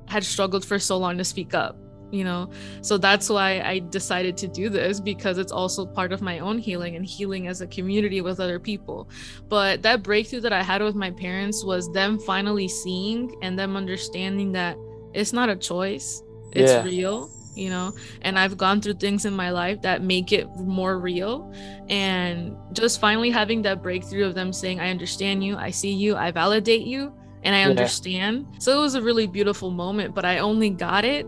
had 0.08 0.25
struggled 0.25 0.64
for 0.64 0.78
so 0.78 0.96
long 0.96 1.18
to 1.18 1.25
speak 1.25 1.52
up 1.52 1.76
you 2.10 2.25
know? 2.25 2.50
So 2.82 2.98
that's 2.98 3.28
why 3.28 3.60
i 3.60 3.78
decided 3.78 4.36
to 4.38 4.48
do 4.48 4.68
this 4.68 5.00
because 5.00 5.38
it's 5.38 5.52
also 5.52 5.86
part 5.86 6.12
of 6.12 6.22
my 6.22 6.38
own 6.38 6.58
healing 6.58 6.96
and 6.96 7.04
healing 7.04 7.48
as 7.48 7.60
a 7.60 7.66
community 7.66 8.20
with 8.20 8.40
other 8.40 8.58
people. 8.58 9.08
But 9.48 9.82
that 9.82 10.02
breakthrough 10.02 10.40
that 10.40 10.52
i 10.52 10.62
had 10.62 10.82
with 10.82 10.94
my 10.94 11.10
parents 11.10 11.64
was 11.64 11.90
them 11.92 12.18
finally 12.18 12.68
seeing 12.68 13.36
and 13.42 13.58
them 13.58 13.76
understanding 13.76 14.52
that 14.52 14.76
it's 15.14 15.32
not 15.32 15.48
a 15.48 15.56
choice. 15.56 16.22
It's 16.52 16.72
yeah. 16.72 16.84
real 16.84 17.30
you 17.56 17.70
know? 17.70 17.92
And 18.22 18.38
i've 18.38 18.56
gone 18.56 18.80
through 18.80 18.94
things 18.94 19.25
in 19.25 19.34
my 19.34 19.50
life 19.50 19.80
that 19.82 20.02
make 20.02 20.30
it 20.32 20.46
more 20.56 20.98
real. 20.98 21.52
And 21.88 22.56
just 22.72 23.00
finally 23.00 23.30
having 23.30 23.62
that 23.62 23.82
breakthrough 23.82 24.26
of 24.26 24.34
them 24.34 24.52
saying 24.52 24.78
i 24.78 24.90
understand 24.90 25.42
you. 25.42 25.56
I 25.56 25.70
see 25.70 25.92
you. 25.92 26.16
I 26.16 26.30
validate 26.30 26.86
you. 26.86 27.12
And 27.42 27.54
I 27.54 27.62
understand. 27.62 28.46
So 28.58 28.76
it 28.76 28.80
was 28.80 28.96
a 28.96 29.02
really 29.02 29.26
beautiful 29.26 29.70
moment, 29.70 30.14
but 30.14 30.25
I 30.25 30.38
only 30.38 30.68
got 30.68 31.04
it 31.04 31.26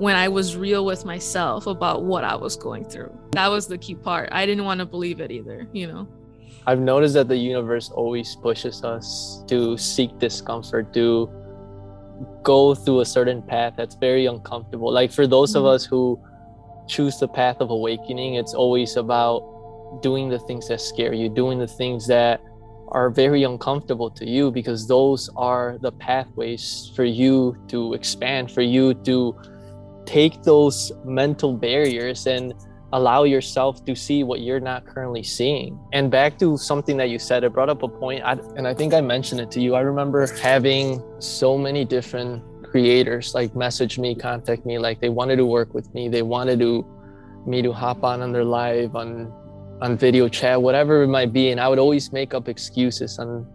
when 0.00 0.16
I 0.16 0.28
was 0.28 0.56
real 0.56 0.86
with 0.86 1.04
myself 1.04 1.66
about 1.66 2.04
what 2.04 2.24
I 2.24 2.34
was 2.34 2.56
going 2.56 2.86
through. 2.86 3.12
That 3.32 3.48
was 3.48 3.66
the 3.66 3.76
key 3.76 3.94
part. 3.94 4.30
I 4.32 4.46
didn't 4.46 4.64
want 4.64 4.78
to 4.78 4.86
believe 4.86 5.20
it 5.20 5.30
either, 5.30 5.68
you 5.74 5.86
know. 5.86 6.08
I've 6.66 6.80
noticed 6.80 7.12
that 7.14 7.28
the 7.28 7.36
universe 7.36 7.90
always 7.90 8.34
pushes 8.34 8.82
us 8.82 9.44
to 9.48 9.76
seek 9.76 10.18
discomfort, 10.18 10.94
to 10.94 11.28
go 12.42 12.74
through 12.74 13.00
a 13.00 13.04
certain 13.04 13.42
path 13.42 13.74
that's 13.76 13.94
very 13.94 14.24
uncomfortable. 14.24 14.90
Like 14.90 15.12
for 15.12 15.26
those 15.26 15.50
mm-hmm. 15.50 15.66
of 15.66 15.74
us 15.74 15.84
who 15.84 16.18
choose 16.88 17.18
the 17.18 17.28
path 17.28 17.60
of 17.60 17.68
awakening, 17.68 18.36
it's 18.36 18.54
always 18.54 18.96
about 18.96 20.00
doing 20.00 20.30
the 20.30 20.38
things 20.38 20.68
that 20.68 20.80
scare 20.80 21.12
you, 21.12 21.28
doing 21.28 21.58
the 21.58 21.68
things 21.68 22.06
that 22.06 22.40
are 22.88 23.10
very 23.10 23.42
uncomfortable 23.42 24.10
to 24.12 24.26
you 24.26 24.50
because 24.50 24.88
those 24.88 25.28
are 25.36 25.76
the 25.82 25.92
pathways 25.92 26.90
for 26.96 27.04
you 27.04 27.54
to 27.68 27.92
expand, 27.92 28.50
for 28.50 28.62
you 28.62 28.94
to 28.94 29.36
take 30.06 30.42
those 30.42 30.92
mental 31.04 31.56
barriers 31.56 32.26
and 32.26 32.54
allow 32.92 33.22
yourself 33.22 33.84
to 33.84 33.94
see 33.94 34.24
what 34.24 34.40
you're 34.40 34.60
not 34.60 34.84
currently 34.84 35.22
seeing. 35.22 35.78
And 35.92 36.10
back 36.10 36.38
to 36.38 36.56
something 36.56 36.96
that 36.96 37.08
you 37.08 37.18
said, 37.18 37.44
it 37.44 37.52
brought 37.52 37.68
up 37.68 37.82
a 37.82 37.88
point, 37.88 38.24
I, 38.24 38.32
and 38.56 38.66
I 38.66 38.74
think 38.74 38.94
I 38.94 39.00
mentioned 39.00 39.40
it 39.40 39.50
to 39.52 39.60
you. 39.60 39.74
I 39.74 39.80
remember 39.80 40.26
having 40.38 41.02
so 41.20 41.56
many 41.56 41.84
different 41.84 42.42
creators 42.64 43.34
like 43.34 43.54
message 43.54 43.98
me, 43.98 44.14
contact 44.14 44.66
me, 44.66 44.78
like 44.78 45.00
they 45.00 45.08
wanted 45.08 45.36
to 45.36 45.46
work 45.46 45.74
with 45.74 45.92
me, 45.94 46.08
they 46.08 46.22
wanted 46.22 46.58
to 46.60 46.86
me 47.46 47.62
to 47.62 47.72
hop 47.72 48.04
on 48.04 48.20
on 48.22 48.32
their 48.32 48.44
live 48.44 48.94
on 48.96 49.32
on 49.80 49.96
video 49.96 50.28
chat, 50.28 50.60
whatever 50.60 51.02
it 51.02 51.08
might 51.08 51.32
be. 51.32 51.50
And 51.50 51.60
I 51.60 51.68
would 51.68 51.78
always 51.78 52.12
make 52.12 52.34
up 52.34 52.48
excuses 52.48 53.18
on 53.18 53.46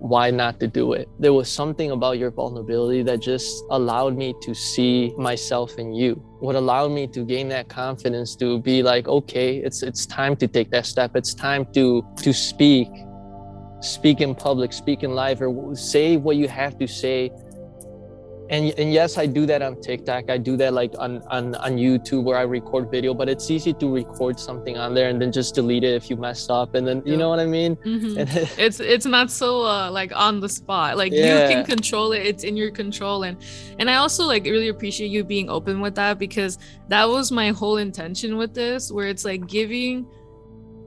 why 0.00 0.30
not 0.30 0.58
to 0.58 0.66
do 0.66 0.94
it. 0.94 1.08
There 1.18 1.34
was 1.34 1.50
something 1.50 1.90
about 1.90 2.18
your 2.18 2.30
vulnerability 2.30 3.02
that 3.02 3.20
just 3.20 3.64
allowed 3.70 4.16
me 4.16 4.34
to 4.40 4.54
see 4.54 5.12
myself 5.18 5.78
in 5.78 5.92
you. 5.92 6.14
What 6.40 6.56
allowed 6.56 6.92
me 6.92 7.06
to 7.08 7.22
gain 7.22 7.48
that 7.50 7.68
confidence 7.68 8.34
to 8.36 8.58
be 8.60 8.82
like, 8.82 9.08
okay, 9.08 9.58
it's 9.58 9.82
it's 9.82 10.06
time 10.06 10.36
to 10.36 10.48
take 10.48 10.70
that 10.70 10.86
step. 10.86 11.16
It's 11.16 11.34
time 11.34 11.66
to 11.74 12.02
to 12.22 12.32
speak, 12.32 12.88
speak 13.80 14.22
in 14.22 14.34
public, 14.34 14.72
speak 14.72 15.02
in 15.02 15.14
live, 15.14 15.42
or 15.42 15.76
say 15.76 16.16
what 16.16 16.36
you 16.36 16.48
have 16.48 16.78
to 16.78 16.88
say 16.88 17.30
and 18.50 18.74
and 18.78 18.92
yes 18.92 19.16
i 19.16 19.24
do 19.24 19.46
that 19.46 19.62
on 19.62 19.80
tiktok. 19.80 20.28
I 20.28 20.36
do 20.36 20.56
that 20.58 20.74
like 20.74 20.92
on 20.98 21.22
on 21.28 21.54
on 21.54 21.76
youtube 21.76 22.24
where 22.24 22.36
i 22.36 22.42
record 22.42 22.90
video 22.90 23.14
but 23.14 23.28
it's 23.28 23.50
easy 23.50 23.72
to 23.74 23.92
record 23.92 24.38
something 24.38 24.76
on 24.76 24.92
there 24.92 25.08
and 25.08 25.22
then 25.22 25.32
just 25.32 25.54
delete 25.54 25.84
it 25.84 25.94
if 25.94 26.10
you 26.10 26.16
mess 26.16 26.50
up 26.50 26.74
and 26.74 26.86
then 26.86 27.02
you 27.06 27.16
know 27.16 27.28
what 27.28 27.38
i 27.38 27.46
mean? 27.46 27.76
Mm-hmm. 27.76 28.18
it's 28.60 28.80
it's 28.80 29.06
not 29.06 29.30
so 29.30 29.64
uh 29.64 29.90
like 29.90 30.12
on 30.14 30.40
the 30.40 30.48
spot. 30.48 30.96
Like 30.96 31.12
yeah. 31.12 31.48
you 31.48 31.54
can 31.54 31.64
control 31.64 32.12
it. 32.12 32.26
It's 32.26 32.44
in 32.44 32.56
your 32.56 32.70
control. 32.70 33.22
And 33.22 33.36
and 33.78 33.88
i 33.88 33.96
also 33.96 34.26
like 34.26 34.44
really 34.44 34.68
appreciate 34.68 35.08
you 35.08 35.24
being 35.24 35.48
open 35.48 35.80
with 35.80 35.94
that 35.94 36.18
because 36.18 36.58
that 36.88 37.08
was 37.08 37.30
my 37.30 37.50
whole 37.50 37.76
intention 37.76 38.36
with 38.36 38.54
this 38.54 38.90
where 38.90 39.06
it's 39.06 39.24
like 39.24 39.46
giving 39.46 40.06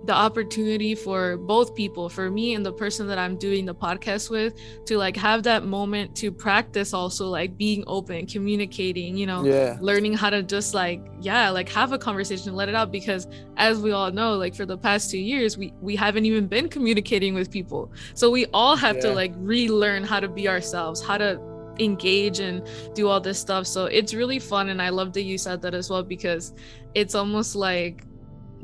the 0.05 0.13
opportunity 0.13 0.95
for 0.95 1.37
both 1.37 1.73
people 1.75 2.09
for 2.09 2.29
me 2.29 2.55
and 2.55 2.65
the 2.65 2.73
person 2.73 3.07
that 3.07 3.17
i'm 3.17 3.37
doing 3.37 3.65
the 3.65 3.73
podcast 3.73 4.29
with 4.29 4.53
to 4.85 4.97
like 4.97 5.15
have 5.15 5.43
that 5.43 5.65
moment 5.65 6.15
to 6.15 6.31
practice 6.31 6.93
also 6.93 7.27
like 7.27 7.57
being 7.57 7.83
open 7.87 8.25
communicating 8.25 9.15
you 9.15 9.25
know 9.25 9.43
yeah. 9.45 9.77
learning 9.81 10.13
how 10.13 10.29
to 10.29 10.43
just 10.43 10.73
like 10.73 11.01
yeah 11.21 11.49
like 11.49 11.69
have 11.69 11.93
a 11.93 11.97
conversation 11.97 12.53
let 12.53 12.67
it 12.67 12.75
out 12.75 12.91
because 12.91 13.27
as 13.57 13.79
we 13.79 13.91
all 13.91 14.11
know 14.11 14.35
like 14.35 14.53
for 14.53 14.65
the 14.65 14.77
past 14.77 15.09
two 15.09 15.17
years 15.17 15.57
we 15.57 15.73
we 15.81 15.95
haven't 15.95 16.25
even 16.25 16.47
been 16.47 16.67
communicating 16.67 17.33
with 17.33 17.49
people 17.49 17.91
so 18.13 18.29
we 18.29 18.45
all 18.47 18.75
have 18.75 18.97
yeah. 18.97 19.03
to 19.03 19.13
like 19.13 19.33
relearn 19.37 20.03
how 20.03 20.19
to 20.19 20.27
be 20.27 20.47
ourselves 20.47 21.01
how 21.01 21.17
to 21.17 21.39
engage 21.79 22.39
and 22.39 22.67
do 22.93 23.07
all 23.07 23.19
this 23.19 23.39
stuff 23.39 23.65
so 23.65 23.85
it's 23.85 24.13
really 24.13 24.37
fun 24.37 24.69
and 24.69 24.81
i 24.81 24.89
love 24.89 25.11
that 25.13 25.23
you 25.23 25.37
said 25.37 25.61
that 25.61 25.73
as 25.73 25.89
well 25.89 26.03
because 26.03 26.53
it's 26.93 27.15
almost 27.15 27.55
like 27.55 28.05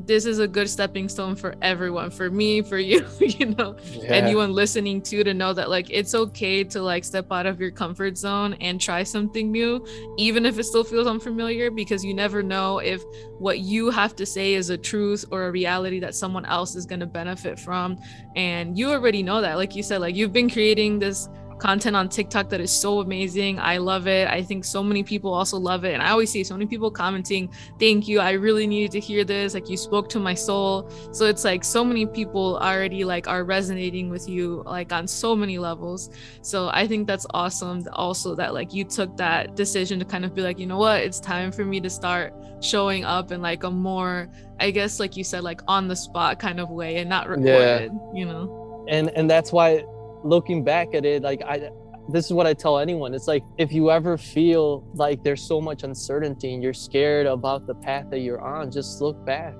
this 0.05 0.25
is 0.25 0.39
a 0.39 0.47
good 0.47 0.69
stepping 0.69 1.09
stone 1.09 1.35
for 1.35 1.55
everyone 1.61 2.09
for 2.09 2.29
me 2.29 2.61
for 2.61 2.77
you 2.77 3.05
you 3.19 3.47
know 3.47 3.75
yeah. 3.91 4.09
anyone 4.09 4.53
listening 4.53 5.01
to 5.01 5.23
to 5.23 5.33
know 5.33 5.53
that 5.53 5.69
like 5.69 5.87
it's 5.89 6.15
okay 6.15 6.63
to 6.63 6.81
like 6.81 7.03
step 7.03 7.27
out 7.31 7.45
of 7.45 7.59
your 7.59 7.71
comfort 7.71 8.17
zone 8.17 8.53
and 8.61 8.79
try 8.79 9.03
something 9.03 9.51
new 9.51 9.85
even 10.17 10.45
if 10.45 10.57
it 10.57 10.63
still 10.63 10.83
feels 10.83 11.07
unfamiliar 11.07 11.69
because 11.69 12.03
you 12.03 12.13
never 12.13 12.41
know 12.41 12.79
if 12.79 13.03
what 13.39 13.59
you 13.59 13.89
have 13.89 14.15
to 14.15 14.25
say 14.25 14.53
is 14.53 14.69
a 14.69 14.77
truth 14.77 15.25
or 15.31 15.47
a 15.47 15.51
reality 15.51 15.99
that 15.99 16.15
someone 16.15 16.45
else 16.45 16.75
is 16.75 16.85
going 16.85 16.99
to 16.99 17.05
benefit 17.05 17.59
from 17.59 17.97
and 18.35 18.77
you 18.77 18.89
already 18.89 19.21
know 19.21 19.41
that 19.41 19.55
like 19.55 19.75
you 19.75 19.83
said 19.83 19.99
like 19.99 20.15
you've 20.15 20.33
been 20.33 20.49
creating 20.49 20.99
this 20.99 21.27
content 21.59 21.95
on 21.95 22.09
TikTok 22.09 22.49
that 22.49 22.61
is 22.61 22.71
so 22.71 23.01
amazing. 23.01 23.59
I 23.59 23.77
love 23.77 24.07
it. 24.07 24.27
I 24.27 24.41
think 24.41 24.65
so 24.65 24.81
many 24.81 25.03
people 25.03 25.33
also 25.33 25.57
love 25.57 25.85
it. 25.85 25.93
And 25.93 26.01
I 26.01 26.09
always 26.09 26.31
see 26.31 26.43
so 26.43 26.55
many 26.55 26.65
people 26.65 26.89
commenting, 26.89 27.51
Thank 27.79 28.07
you. 28.07 28.19
I 28.19 28.31
really 28.31 28.65
needed 28.65 28.91
to 28.91 28.99
hear 28.99 29.23
this. 29.23 29.53
Like 29.53 29.69
you 29.69 29.77
spoke 29.77 30.09
to 30.09 30.19
my 30.19 30.33
soul. 30.33 30.89
So 31.11 31.25
it's 31.25 31.43
like 31.43 31.63
so 31.63 31.83
many 31.83 32.05
people 32.05 32.57
already 32.57 33.03
like 33.03 33.27
are 33.27 33.43
resonating 33.43 34.09
with 34.09 34.27
you 34.27 34.63
like 34.65 34.91
on 34.91 35.07
so 35.07 35.35
many 35.35 35.57
levels. 35.57 36.09
So 36.41 36.69
I 36.73 36.87
think 36.87 37.07
that's 37.07 37.25
awesome. 37.33 37.85
Also 37.93 38.35
that 38.35 38.53
like 38.53 38.73
you 38.73 38.83
took 38.83 39.15
that 39.17 39.55
decision 39.55 39.99
to 39.99 40.05
kind 40.05 40.25
of 40.25 40.33
be 40.33 40.41
like, 40.41 40.59
you 40.59 40.65
know 40.65 40.77
what, 40.77 41.01
it's 41.01 41.19
time 41.19 41.51
for 41.51 41.65
me 41.65 41.79
to 41.81 41.89
start 41.89 42.33
showing 42.61 43.05
up 43.05 43.31
in 43.31 43.41
like 43.41 43.63
a 43.63 43.71
more, 43.71 44.29
I 44.59 44.71
guess 44.71 44.99
like 44.99 45.15
you 45.17 45.23
said, 45.23 45.43
like 45.43 45.61
on 45.67 45.87
the 45.87 45.95
spot 45.95 46.39
kind 46.39 46.59
of 46.59 46.69
way 46.69 46.97
and 46.97 47.09
not 47.09 47.27
recorded, 47.27 47.91
yeah. 47.93 48.13
you 48.13 48.25
know. 48.25 48.85
And 48.89 49.09
and 49.09 49.29
that's 49.29 49.51
why 49.51 49.83
looking 50.23 50.63
back 50.63 50.93
at 50.93 51.05
it, 51.05 51.23
like 51.23 51.41
I, 51.43 51.69
this 52.11 52.25
is 52.25 52.33
what 52.33 52.47
I 52.47 52.53
tell 52.53 52.79
anyone. 52.79 53.13
It's 53.13 53.27
like 53.27 53.43
if 53.57 53.71
you 53.71 53.91
ever 53.91 54.17
feel 54.17 54.87
like 54.93 55.23
there's 55.23 55.41
so 55.41 55.61
much 55.61 55.83
uncertainty 55.83 56.53
and 56.53 56.63
you're 56.63 56.73
scared 56.73 57.27
about 57.27 57.67
the 57.67 57.75
path 57.75 58.09
that 58.09 58.19
you're 58.19 58.41
on, 58.41 58.71
just 58.71 59.01
look 59.01 59.23
back. 59.25 59.53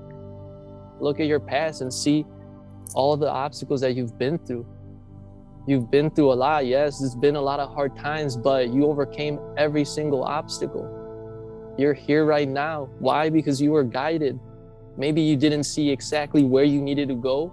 Look 1.00 1.20
at 1.20 1.26
your 1.26 1.40
past 1.40 1.80
and 1.80 1.92
see 1.92 2.26
all 2.94 3.16
the 3.16 3.30
obstacles 3.30 3.80
that 3.82 3.94
you've 3.94 4.18
been 4.18 4.38
through. 4.38 4.66
You've 5.66 5.90
been 5.90 6.10
through 6.10 6.32
a 6.32 6.34
lot, 6.34 6.66
yes, 6.66 6.98
there's 6.98 7.14
been 7.14 7.36
a 7.36 7.40
lot 7.40 7.60
of 7.60 7.72
hard 7.72 7.96
times, 7.96 8.36
but 8.36 8.70
you 8.70 8.86
overcame 8.86 9.38
every 9.56 9.84
single 9.84 10.24
obstacle. 10.24 10.96
You're 11.78 11.94
here 11.94 12.24
right 12.24 12.48
now. 12.48 12.88
Why? 12.98 13.30
Because 13.30 13.60
you 13.62 13.70
were 13.70 13.84
guided. 13.84 14.40
Maybe 14.96 15.20
you 15.22 15.36
didn't 15.36 15.64
see 15.64 15.90
exactly 15.90 16.42
where 16.42 16.64
you 16.64 16.82
needed 16.82 17.08
to 17.08 17.14
go, 17.14 17.52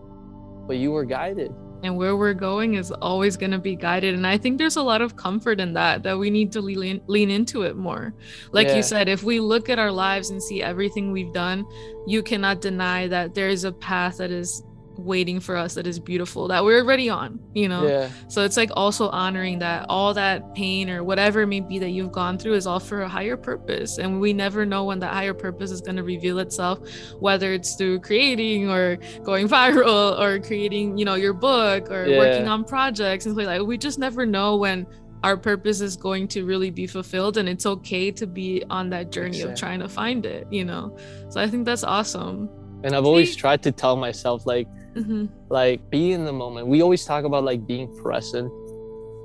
but 0.67 0.77
you 0.77 0.91
were 0.91 1.05
guided 1.05 1.53
and 1.83 1.95
where 1.95 2.15
we're 2.15 2.33
going 2.33 2.75
is 2.75 2.91
always 2.91 3.37
going 3.37 3.51
to 3.51 3.57
be 3.57 3.75
guided 3.75 4.15
and 4.15 4.25
i 4.25 4.37
think 4.37 4.57
there's 4.57 4.77
a 4.77 4.81
lot 4.81 5.01
of 5.01 5.15
comfort 5.15 5.59
in 5.59 5.73
that 5.73 6.03
that 6.03 6.17
we 6.17 6.29
need 6.29 6.51
to 6.51 6.61
lean, 6.61 7.01
lean 7.07 7.29
into 7.29 7.63
it 7.63 7.75
more 7.75 8.13
like 8.51 8.67
yeah. 8.67 8.77
you 8.77 8.83
said 8.83 9.07
if 9.07 9.23
we 9.23 9.39
look 9.39 9.69
at 9.69 9.79
our 9.79 9.91
lives 9.91 10.29
and 10.29 10.41
see 10.41 10.61
everything 10.61 11.11
we've 11.11 11.33
done 11.33 11.65
you 12.05 12.23
cannot 12.23 12.61
deny 12.61 13.07
that 13.07 13.33
there 13.33 13.49
is 13.49 13.63
a 13.63 13.71
path 13.71 14.17
that 14.17 14.31
is 14.31 14.63
waiting 14.97 15.39
for 15.39 15.55
us 15.55 15.75
that 15.75 15.85
is 15.85 15.99
beautiful 15.99 16.47
that 16.47 16.63
we're 16.63 16.79
already 16.79 17.09
on 17.09 17.39
you 17.53 17.67
know 17.67 17.87
yeah. 17.87 18.09
so 18.27 18.43
it's 18.43 18.57
like 18.57 18.69
also 18.75 19.09
honoring 19.09 19.59
that 19.59 19.85
all 19.89 20.13
that 20.13 20.53
pain 20.55 20.89
or 20.89 21.03
whatever 21.03 21.41
it 21.41 21.47
may 21.47 21.59
be 21.59 21.79
that 21.79 21.89
you've 21.89 22.11
gone 22.11 22.37
through 22.37 22.53
is 22.53 22.65
all 22.65 22.79
for 22.79 23.01
a 23.01 23.07
higher 23.07 23.37
purpose 23.37 23.97
and 23.97 24.19
we 24.19 24.33
never 24.33 24.65
know 24.65 24.85
when 24.85 24.99
that 24.99 25.13
higher 25.13 25.33
purpose 25.33 25.71
is 25.71 25.81
going 25.81 25.95
to 25.95 26.03
reveal 26.03 26.39
itself 26.39 26.79
whether 27.19 27.53
it's 27.53 27.75
through 27.75 27.99
creating 27.99 28.69
or 28.69 28.97
going 29.23 29.47
viral 29.57 30.19
or 30.19 30.39
creating 30.39 30.97
you 30.97 31.05
know 31.05 31.15
your 31.15 31.33
book 31.33 31.89
or 31.91 32.05
yeah. 32.05 32.17
working 32.17 32.47
on 32.47 32.63
projects 32.63 33.25
and 33.25 33.35
like 33.35 33.61
we 33.61 33.77
just 33.77 33.99
never 33.99 34.25
know 34.25 34.57
when 34.57 34.85
our 35.23 35.35
purpose 35.35 35.81
is 35.81 35.95
going 35.95 36.27
to 36.27 36.45
really 36.45 36.69
be 36.69 36.85
fulfilled 36.85 37.37
and 37.37 37.49
it's 37.49 37.65
okay 37.65 38.11
to 38.11 38.27
be 38.27 38.63
on 38.69 38.89
that 38.89 39.11
journey 39.11 39.29
exactly. 39.29 39.51
of 39.51 39.59
trying 39.59 39.79
to 39.79 39.89
find 39.89 40.25
it 40.25 40.47
you 40.51 40.63
know 40.63 40.95
so 41.29 41.41
i 41.41 41.47
think 41.47 41.65
that's 41.65 41.83
awesome 41.83 42.49
and 42.83 42.95
i've 42.95 43.05
always 43.05 43.35
tried 43.35 43.61
to 43.63 43.71
tell 43.71 43.95
myself 43.95 44.45
like 44.45 44.67
mm-hmm. 44.97 45.25
like 45.49 45.89
be 45.89 46.11
in 46.11 46.25
the 46.25 46.33
moment 46.33 46.67
we 46.67 46.81
always 46.81 47.05
talk 47.05 47.23
about 47.23 47.43
like 47.43 47.65
being 47.65 47.87
present 48.01 48.51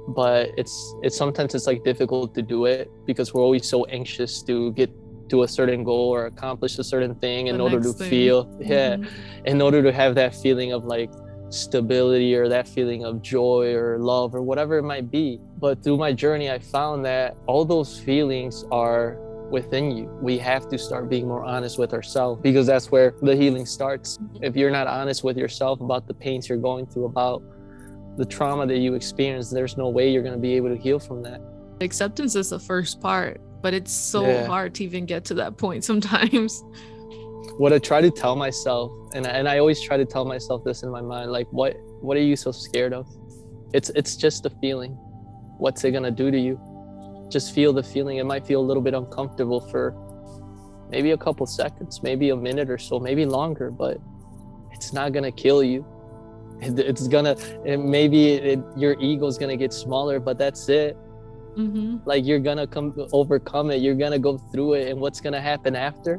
but 0.08 0.50
it's 0.56 0.94
it's 1.02 1.16
sometimes 1.16 1.54
it's 1.54 1.66
like 1.66 1.84
difficult 1.84 2.34
to 2.34 2.42
do 2.42 2.66
it 2.66 2.90
because 3.06 3.32
we're 3.32 3.42
always 3.42 3.66
so 3.68 3.84
anxious 3.86 4.42
to 4.42 4.72
get 4.72 4.90
to 5.28 5.44
a 5.44 5.48
certain 5.48 5.84
goal 5.84 6.10
or 6.10 6.26
accomplish 6.26 6.78
a 6.78 6.84
certain 6.84 7.14
thing 7.16 7.46
in 7.46 7.56
the 7.56 7.62
order 7.62 7.80
to 7.80 7.92
thing. 7.92 8.10
feel 8.10 8.46
mm-hmm. 8.46 8.72
yeah 8.72 8.96
in 9.46 9.62
order 9.62 9.82
to 9.82 9.92
have 9.92 10.14
that 10.14 10.34
feeling 10.34 10.72
of 10.72 10.84
like 10.84 11.10
stability 11.50 12.34
or 12.34 12.48
that 12.48 12.66
feeling 12.66 13.04
of 13.04 13.22
joy 13.22 13.74
or 13.74 13.98
love 13.98 14.34
or 14.34 14.42
whatever 14.42 14.78
it 14.78 14.82
might 14.82 15.10
be 15.10 15.38
but 15.58 15.82
through 15.82 15.96
my 15.96 16.12
journey 16.12 16.50
i 16.50 16.58
found 16.58 17.04
that 17.04 17.36
all 17.46 17.64
those 17.64 18.00
feelings 18.00 18.64
are 18.70 19.18
within 19.52 19.96
you. 19.96 20.06
We 20.20 20.38
have 20.38 20.68
to 20.70 20.78
start 20.78 21.08
being 21.08 21.28
more 21.28 21.44
honest 21.44 21.78
with 21.78 21.92
ourselves 21.92 22.40
because 22.42 22.66
that's 22.66 22.90
where 22.90 23.14
the 23.20 23.36
healing 23.36 23.66
starts. 23.66 24.16
Mm-hmm. 24.16 24.44
If 24.44 24.56
you're 24.56 24.70
not 24.70 24.86
honest 24.86 25.22
with 25.22 25.36
yourself 25.36 25.80
about 25.80 26.08
the 26.08 26.14
pains 26.14 26.48
you're 26.48 26.58
going 26.58 26.86
through, 26.86 27.04
about 27.04 27.42
the 28.16 28.24
trauma 28.24 28.66
that 28.66 28.78
you 28.78 28.94
experience, 28.94 29.50
there's 29.50 29.76
no 29.76 29.90
way 29.90 30.10
you're 30.10 30.22
going 30.22 30.34
to 30.34 30.40
be 30.40 30.54
able 30.54 30.70
to 30.70 30.76
heal 30.76 30.98
from 30.98 31.22
that. 31.22 31.40
Acceptance 31.80 32.34
is 32.34 32.50
the 32.50 32.58
first 32.58 33.00
part, 33.00 33.40
but 33.60 33.74
it's 33.74 33.92
so 33.92 34.26
yeah. 34.26 34.46
hard 34.46 34.74
to 34.76 34.84
even 34.84 35.04
get 35.06 35.24
to 35.26 35.34
that 35.34 35.56
point 35.56 35.84
sometimes. 35.90 36.64
What 37.58 37.72
I 37.72 37.78
try 37.78 38.00
to 38.00 38.10
tell 38.10 38.34
myself, 38.34 38.90
and 39.14 39.26
I, 39.26 39.30
and 39.30 39.48
I 39.48 39.58
always 39.58 39.82
try 39.82 39.98
to 39.98 40.06
tell 40.06 40.24
myself 40.24 40.64
this 40.64 40.82
in 40.82 40.90
my 40.90 41.02
mind, 41.02 41.30
like 41.30 41.46
what 41.50 41.76
what 42.00 42.16
are 42.16 42.22
you 42.22 42.36
so 42.36 42.50
scared 42.50 42.94
of? 42.94 43.06
It's 43.74 43.90
it's 43.90 44.16
just 44.16 44.46
a 44.46 44.50
feeling. 44.60 44.92
What's 45.58 45.84
it 45.84 45.90
gonna 45.90 46.10
do 46.10 46.30
to 46.30 46.38
you? 46.38 46.58
Just 47.32 47.54
feel 47.54 47.72
the 47.72 47.82
feeling. 47.82 48.18
It 48.18 48.26
might 48.26 48.46
feel 48.46 48.60
a 48.60 48.66
little 48.70 48.82
bit 48.82 48.94
uncomfortable 48.94 49.60
for 49.60 49.94
maybe 50.90 51.12
a 51.12 51.16
couple 51.16 51.46
seconds, 51.46 52.02
maybe 52.02 52.30
a 52.30 52.36
minute 52.36 52.68
or 52.68 52.78
so, 52.78 53.00
maybe 53.00 53.24
longer, 53.24 53.70
but 53.70 53.98
it's 54.72 54.92
not 54.92 55.12
gonna 55.12 55.32
kill 55.32 55.62
you. 55.62 55.84
it's 56.60 57.08
gonna 57.08 57.34
it, 57.64 57.78
maybe 57.78 58.34
it, 58.34 58.60
your 58.76 58.94
ego 59.00 59.26
is 59.26 59.38
gonna 59.38 59.56
get 59.56 59.72
smaller, 59.72 60.20
but 60.20 60.38
that's 60.38 60.68
it. 60.68 60.96
Mm-hmm. 61.56 61.98
Like 62.04 62.24
you're 62.24 62.38
gonna 62.38 62.66
come 62.66 62.94
overcome 63.12 63.70
it. 63.70 63.80
You're 63.80 63.94
gonna 63.94 64.18
go 64.18 64.38
through 64.38 64.74
it, 64.74 64.90
and 64.90 65.00
what's 65.00 65.20
gonna 65.20 65.40
happen 65.40 65.74
after? 65.74 66.18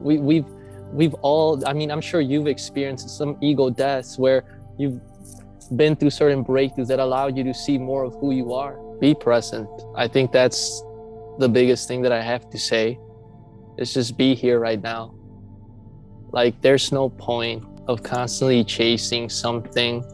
We 0.00 0.18
we've 0.18 0.46
we've 0.92 1.14
all. 1.14 1.66
I 1.66 1.72
mean, 1.72 1.90
I'm 1.90 2.00
sure 2.00 2.20
you've 2.20 2.46
experienced 2.46 3.10
some 3.10 3.36
ego 3.40 3.70
deaths 3.70 4.18
where 4.18 4.44
you've 4.78 5.00
been 5.76 5.94
through 5.94 6.10
certain 6.10 6.44
breakthroughs 6.44 6.86
that 6.88 6.98
allowed 6.98 7.36
you 7.36 7.44
to 7.44 7.54
see 7.54 7.76
more 7.76 8.04
of 8.04 8.14
who 8.14 8.32
you 8.32 8.54
are. 8.54 8.78
Be 9.00 9.14
present. 9.14 9.68
I 9.96 10.08
think 10.08 10.32
that's 10.32 10.82
the 11.38 11.48
biggest 11.48 11.88
thing 11.88 12.02
that 12.02 12.12
I 12.12 12.22
have 12.22 12.50
to 12.50 12.58
say. 12.58 12.98
Is 13.78 13.94
just 13.94 14.16
be 14.16 14.34
here 14.34 14.58
right 14.58 14.82
now. 14.82 15.14
Like 16.32 16.60
there's 16.60 16.90
no 16.90 17.08
point 17.08 17.64
of 17.86 18.02
constantly 18.02 18.64
chasing 18.64 19.28
something 19.28 20.04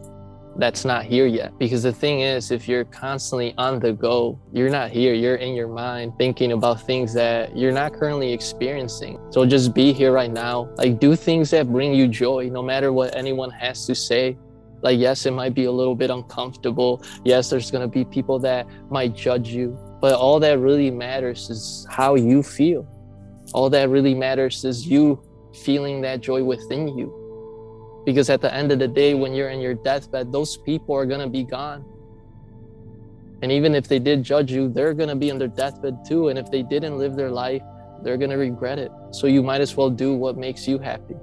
that's 0.57 0.85
not 0.85 1.03
here 1.03 1.25
yet. 1.25 1.57
Because 1.57 1.83
the 1.83 1.91
thing 1.91 2.21
is, 2.21 2.51
if 2.51 2.67
you're 2.67 2.85
constantly 2.85 3.53
on 3.57 3.79
the 3.79 3.91
go, 3.91 4.39
you're 4.53 4.69
not 4.69 4.89
here. 4.91 5.13
You're 5.13 5.35
in 5.35 5.53
your 5.53 5.67
mind 5.67 6.13
thinking 6.17 6.53
about 6.53 6.81
things 6.81 7.13
that 7.13 7.57
you're 7.57 7.73
not 7.73 7.93
currently 7.93 8.31
experiencing. 8.31 9.19
So 9.31 9.45
just 9.45 9.73
be 9.73 9.91
here 9.91 10.11
right 10.11 10.31
now. 10.31 10.69
Like, 10.77 10.99
do 10.99 11.15
things 11.15 11.49
that 11.51 11.67
bring 11.67 11.93
you 11.93 12.07
joy, 12.07 12.49
no 12.49 12.61
matter 12.61 12.93
what 12.93 13.15
anyone 13.15 13.51
has 13.51 13.85
to 13.87 13.95
say. 13.95 14.37
Like, 14.85 14.99
yes, 14.99 15.25
it 15.25 15.31
might 15.31 15.55
be 15.55 15.65
a 15.65 15.71
little 15.71 15.95
bit 15.95 16.11
uncomfortable. 16.11 17.03
Yes, 17.23 17.49
there's 17.49 17.71
going 17.71 17.81
to 17.81 17.87
be 17.87 18.05
people 18.05 18.37
that 18.39 18.67
might 18.91 19.15
judge 19.15 19.49
you. 19.49 19.75
But 19.99 20.13
all 20.13 20.39
that 20.41 20.59
really 20.59 20.91
matters 20.91 21.49
is 21.49 21.87
how 21.89 22.13
you 22.13 22.43
feel. 22.43 22.87
All 23.51 23.67
that 23.71 23.89
really 23.89 24.13
matters 24.13 24.63
is 24.63 24.85
you 24.85 25.23
feeling 25.63 26.01
that 26.01 26.21
joy 26.21 26.43
within 26.43 26.87
you 26.95 27.07
because 28.05 28.29
at 28.29 28.41
the 28.41 28.53
end 28.53 28.71
of 28.71 28.77
the 28.77 28.87
day, 28.87 29.15
when 29.15 29.33
you're 29.33 29.49
in 29.49 29.59
your 29.59 29.73
deathbed, 29.73 30.31
those 30.31 30.55
people 30.57 30.93
are 30.93 31.07
going 31.07 31.21
to 31.21 31.29
be 31.29 31.43
gone. 31.43 31.83
And 33.41 33.51
even 33.51 33.73
if 33.73 33.87
they 33.87 33.97
did 33.97 34.21
judge 34.21 34.51
you, 34.51 34.69
they're 34.69 34.93
going 34.93 35.09
to 35.09 35.15
be 35.15 35.29
in 35.29 35.39
their 35.39 35.47
deathbed 35.47 36.05
too. 36.07 36.29
And 36.29 36.37
if 36.37 36.51
they 36.51 36.61
didn't 36.61 36.99
live 36.99 37.15
their 37.15 37.31
life, 37.31 37.63
they're 38.03 38.17
going 38.17 38.29
to 38.29 38.37
regret 38.37 38.77
it. 38.77 38.91
So 39.09 39.25
you 39.25 39.41
might 39.41 39.61
as 39.61 39.75
well 39.75 39.89
do 39.89 40.13
what 40.13 40.37
makes 40.37 40.67
you 40.67 40.77
happy. 40.77 41.15